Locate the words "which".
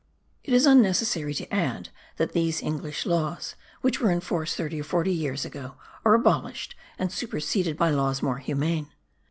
3.81-4.01